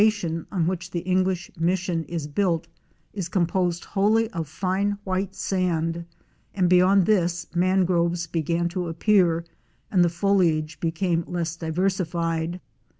[0.01, 2.65] 233 tion on which the English Mission is built
[3.13, 6.05] is composed wholly of fine white sand,
[6.55, 9.45] and beyond this mangroves began to appear
[9.91, 12.59] and the foliage became less diversified.